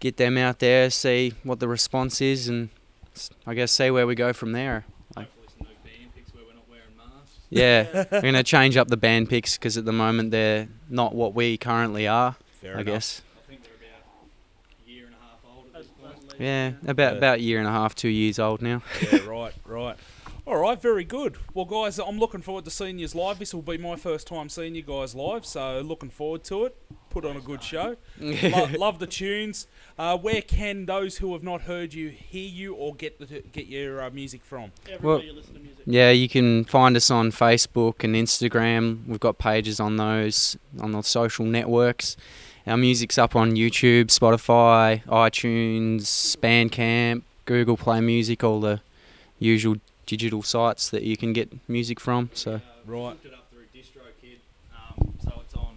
get 0.00 0.16
them 0.16 0.36
out 0.38 0.58
there, 0.58 0.90
see 0.90 1.34
what 1.44 1.60
the 1.60 1.68
response 1.68 2.20
is, 2.20 2.48
and 2.48 2.70
I 3.46 3.54
guess 3.54 3.70
see 3.72 3.90
where 3.90 4.06
we 4.06 4.14
go 4.14 4.32
from 4.32 4.52
there. 4.52 4.84
Yeah, 7.50 8.04
we're 8.12 8.20
gonna 8.22 8.42
change 8.42 8.76
up 8.76 8.88
the 8.88 8.96
band 8.96 9.28
pics 9.28 9.56
because 9.56 9.76
at 9.76 9.84
the 9.84 9.92
moment 9.92 10.30
they're 10.30 10.68
not 10.88 11.14
what 11.14 11.34
we 11.34 11.56
currently 11.56 12.06
are. 12.06 12.36
Fair 12.60 12.72
I 12.76 12.80
enough. 12.80 12.86
guess. 12.86 13.22
I 13.36 13.48
think 13.50 13.62
they're 13.62 13.72
about 13.74 14.86
a 14.86 14.90
year 14.90 15.06
and 15.06 15.14
a 15.14 15.18
half 15.18 15.38
old 15.56 15.66
at 15.66 15.72
this 15.74 15.86
point. 15.88 16.40
Yeah, 16.40 16.72
about 16.90 17.12
Yeah. 17.12 17.18
about 17.18 17.38
a 17.38 17.42
year 17.42 17.58
and 17.58 17.66
a 17.68 17.70
half, 17.72 17.94
two 17.94 18.08
years 18.08 18.38
old 18.38 18.60
now. 18.62 18.82
Yeah, 19.10 19.24
right, 19.26 19.54
right. 19.66 19.96
All 20.46 20.56
right, 20.56 20.80
very 20.80 21.04
good. 21.04 21.36
Well, 21.52 21.66
guys, 21.66 21.98
I'm 21.98 22.18
looking 22.18 22.40
forward 22.40 22.64
to 22.64 22.70
seeing 22.70 22.98
you 22.98 23.06
live. 23.14 23.38
This 23.38 23.52
will 23.52 23.60
be 23.60 23.76
my 23.76 23.96
first 23.96 24.26
time 24.26 24.48
seeing 24.48 24.74
you 24.74 24.80
guys 24.82 25.14
live, 25.14 25.44
so 25.44 25.80
looking 25.82 26.08
forward 26.08 26.42
to 26.44 26.64
it. 26.64 26.76
Put 27.20 27.28
on 27.28 27.36
a 27.36 27.40
good 27.40 27.62
show. 27.64 27.96
Lo- 28.20 28.68
love 28.78 29.00
the 29.00 29.06
tunes. 29.08 29.66
Uh, 29.98 30.16
where 30.16 30.40
can 30.40 30.86
those 30.86 31.16
who 31.18 31.32
have 31.32 31.42
not 31.42 31.62
heard 31.62 31.92
you 31.92 32.10
hear 32.10 32.48
you 32.48 32.74
or 32.74 32.94
get 32.94 33.18
the, 33.18 33.40
get 33.52 33.66
your 33.66 34.00
uh, 34.04 34.10
music 34.10 34.44
from? 34.44 34.70
Everywhere 34.88 35.16
Well- 35.16 35.24
you 35.24 35.32
listen 35.32 35.54
to 35.54 35.58
music. 35.60 35.82
Yeah, 35.84 36.10
you 36.12 36.28
can 36.28 36.64
find 36.64 36.96
us 36.96 37.10
on 37.10 37.32
Facebook 37.32 38.04
and 38.04 38.14
Instagram. 38.14 39.04
We've 39.08 39.18
got 39.18 39.38
pages 39.38 39.80
on 39.80 39.96
those 39.96 40.56
on 40.80 40.92
the 40.92 41.02
social 41.02 41.44
networks. 41.44 42.16
Our 42.68 42.76
music's 42.76 43.18
up 43.18 43.34
on 43.34 43.52
YouTube, 43.56 44.06
Spotify, 44.06 45.02
iTunes, 45.06 46.36
Bandcamp, 46.36 47.22
Google 47.46 47.76
Play 47.76 48.00
Music, 48.00 48.44
all 48.44 48.60
the 48.60 48.80
usual 49.40 49.76
digital 50.06 50.42
sites 50.44 50.88
that 50.90 51.02
you 51.02 51.16
can 51.16 51.32
get 51.32 51.50
music 51.68 51.98
from. 51.98 52.30
So 52.34 52.60
Right. 52.86 53.08
Hooked 53.08 53.26
it 53.26 53.32
up 53.34 53.50
through 53.50 53.64
DistroKid, 53.74 54.38
um, 54.76 55.14
so 55.24 55.42
it's 55.44 55.54
on. 55.54 55.74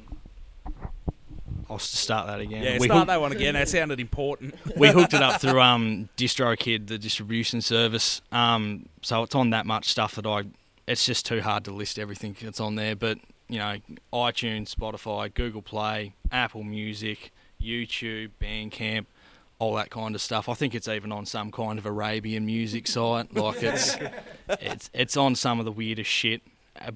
I'll 1.71 1.79
start 1.79 2.27
that 2.27 2.41
again. 2.41 2.63
Yeah, 2.63 2.77
we, 2.79 2.87
start 2.87 2.99
hooked, 2.99 3.07
that 3.07 3.21
one 3.21 3.31
again. 3.31 3.53
That 3.53 3.69
sounded 3.69 4.01
important. 4.01 4.55
we 4.77 4.89
hooked 4.89 5.13
it 5.13 5.21
up 5.21 5.39
through 5.39 5.61
um, 5.61 6.09
DistroKid, 6.17 6.87
the 6.87 6.97
distribution 6.97 7.61
service. 7.61 8.21
Um, 8.33 8.87
so 9.01 9.23
it's 9.23 9.35
on 9.35 9.51
that 9.51 9.65
much 9.65 9.87
stuff 9.87 10.15
that 10.15 10.25
I. 10.25 10.43
It's 10.85 11.05
just 11.05 11.25
too 11.25 11.41
hard 11.41 11.63
to 11.65 11.71
list 11.71 11.97
everything 11.97 12.35
that's 12.41 12.59
on 12.59 12.75
there. 12.75 12.97
But 12.97 13.19
you 13.47 13.59
know, 13.59 13.77
iTunes, 14.11 14.75
Spotify, 14.75 15.33
Google 15.33 15.61
Play, 15.61 16.13
Apple 16.29 16.63
Music, 16.63 17.31
YouTube, 17.61 18.31
Bandcamp, 18.41 19.05
all 19.57 19.75
that 19.75 19.89
kind 19.89 20.13
of 20.13 20.21
stuff. 20.21 20.49
I 20.49 20.53
think 20.55 20.75
it's 20.75 20.89
even 20.89 21.13
on 21.13 21.25
some 21.25 21.51
kind 21.51 21.79
of 21.79 21.85
Arabian 21.85 22.45
music 22.45 22.85
site. 22.85 23.33
Like 23.33 23.63
it's 23.63 23.95
it's 24.49 24.89
it's 24.93 25.15
on 25.15 25.35
some 25.35 25.59
of 25.59 25.65
the 25.65 25.71
weirdest 25.71 26.09
shit, 26.09 26.41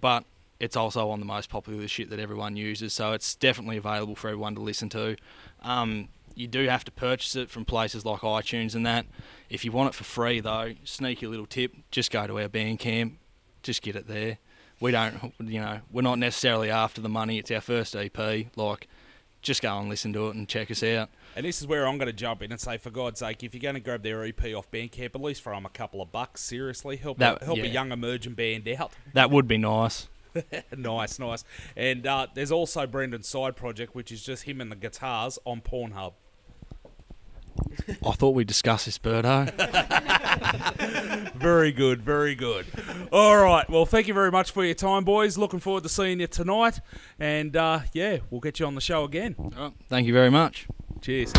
but 0.01 0.25
it's 0.59 0.75
also 0.75 1.09
on 1.09 1.19
the 1.19 1.25
most 1.25 1.49
popular 1.49 1.87
shit 1.87 2.09
that 2.09 2.19
everyone 2.19 2.55
uses. 2.55 2.93
So 2.93 3.11
it's 3.13 3.35
definitely 3.35 3.77
available 3.77 4.15
for 4.15 4.29
everyone 4.29 4.55
to 4.55 4.61
listen 4.61 4.89
to. 4.89 5.15
Um, 5.61 6.09
you 6.33 6.47
do 6.47 6.67
have 6.67 6.83
to 6.85 6.91
purchase 6.91 7.35
it 7.35 7.49
from 7.49 7.65
places 7.65 8.05
like 8.05 8.21
iTunes 8.21 8.75
and 8.75 8.85
that. 8.85 9.05
If 9.49 9.63
you 9.65 9.71
want 9.71 9.89
it 9.89 9.95
for 9.95 10.03
free 10.03 10.39
though, 10.39 10.73
sneaky 10.83 11.27
little 11.27 11.45
tip: 11.45 11.73
just 11.91 12.11
go 12.11 12.27
to 12.27 12.39
our 12.39 12.49
Bandcamp, 12.49 13.13
just 13.63 13.81
get 13.81 13.95
it 13.95 14.07
there. 14.07 14.37
We 14.81 14.91
don't, 14.91 15.33
you 15.39 15.61
know, 15.61 15.79
we're 15.91 16.01
not 16.01 16.19
necessarily 16.19 16.69
after 16.69 16.99
the 16.99 17.09
money. 17.09 17.39
It's 17.39 17.49
our 17.51 17.61
first 17.61 17.95
EP. 17.95 18.17
Like, 18.57 18.87
just 19.41 19.61
go 19.61 19.77
and 19.77 19.87
listen 19.87 20.11
to 20.13 20.27
it 20.27 20.35
and 20.35 20.49
check 20.49 20.69
us 20.69 20.83
out. 20.83 21.09
And 21.37 21.45
this 21.45 21.61
is 21.61 21.67
where 21.67 21.87
I'm 21.87 21.97
going 21.97 22.07
to 22.07 22.13
jump 22.13 22.41
in 22.41 22.51
and 22.51 22.59
say, 22.59 22.77
for 22.77 22.89
God's 22.89 23.19
sake, 23.19 23.43
if 23.43 23.53
you're 23.53 23.61
going 23.61 23.75
to 23.75 23.79
grab 23.81 24.03
their 24.03 24.25
EP 24.25 24.43
off 24.53 24.69
Bandcamp, 24.71 25.15
at 25.15 25.21
least 25.21 25.43
throw 25.43 25.55
them 25.55 25.65
a 25.65 25.69
couple 25.69 26.01
of 26.01 26.11
bucks. 26.11 26.41
Seriously, 26.41 26.97
help 26.97 27.19
That- 27.19 27.41
a, 27.41 27.45
help 27.45 27.59
a 27.59 27.67
young 27.67 27.91
emerging 27.93 28.33
band 28.33 28.67
out. 28.67 28.91
That 29.13 29.31
would 29.31 29.47
be 29.47 29.57
nice. 29.57 30.07
nice, 30.77 31.19
nice. 31.19 31.43
And 31.75 32.05
uh, 32.05 32.27
there's 32.33 32.51
also 32.51 32.85
Brendan's 32.87 33.27
side 33.27 33.55
project, 33.55 33.95
which 33.95 34.11
is 34.11 34.23
just 34.23 34.43
him 34.43 34.61
and 34.61 34.71
the 34.71 34.75
guitars 34.75 35.39
on 35.45 35.61
Pornhub. 35.61 36.13
I 38.05 38.11
thought 38.11 38.31
we 38.31 38.43
discussed 38.43 38.85
this, 38.85 38.97
Birdo. 38.97 39.51
Very 41.35 41.71
good, 41.71 42.01
very 42.01 42.33
good. 42.33 42.65
All 43.11 43.37
right, 43.37 43.69
well, 43.69 43.85
thank 43.85 44.07
you 44.07 44.13
very 44.13 44.31
much 44.31 44.51
for 44.51 44.63
your 44.63 44.73
time, 44.73 45.03
boys. 45.03 45.37
Looking 45.37 45.59
forward 45.59 45.83
to 45.83 45.89
seeing 45.89 46.19
you 46.19 46.27
tonight. 46.27 46.79
And 47.19 47.55
uh, 47.55 47.81
yeah, 47.93 48.19
we'll 48.29 48.41
get 48.41 48.59
you 48.59 48.65
on 48.65 48.75
the 48.75 48.81
show 48.81 49.03
again. 49.03 49.35
Right, 49.37 49.73
thank 49.89 50.07
you 50.07 50.13
very 50.13 50.31
much. 50.31 50.67
Cheers. 51.01 51.33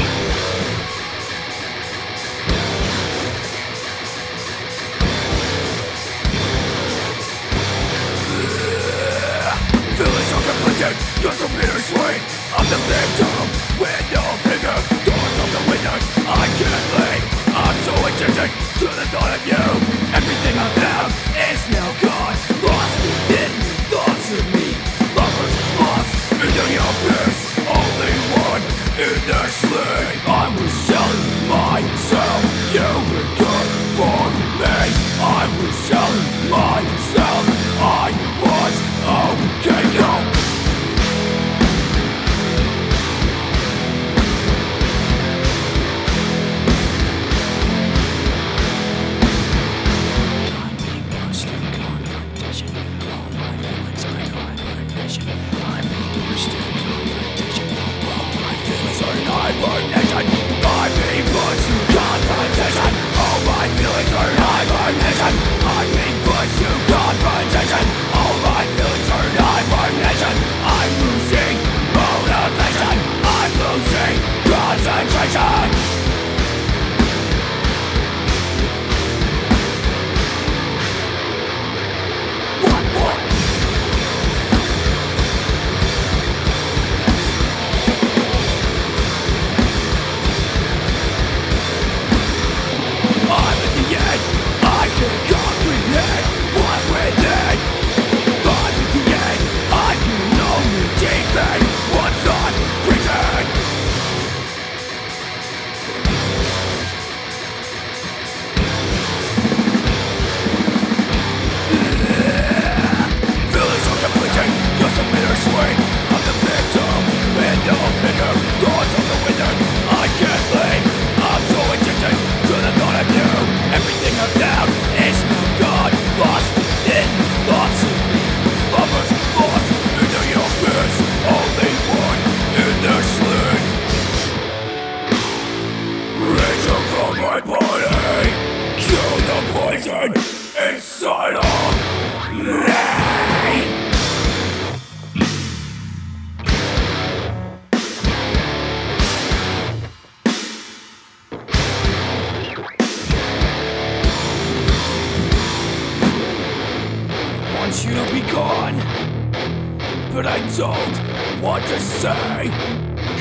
To 161.61 161.81
say. 161.81 162.51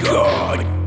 Good 0.04 0.85